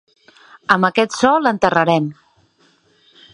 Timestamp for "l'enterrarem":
1.43-2.09